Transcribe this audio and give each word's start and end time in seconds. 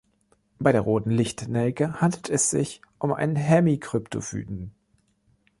Bei 0.57 0.71
der 0.71 0.81
Roten 0.81 1.11
Lichtnelke 1.11 2.01
handelt 2.01 2.27
es 2.27 2.49
sich 2.49 2.81
um 2.97 3.13
einen 3.13 3.35
Hemikryptophyten. 3.35 4.71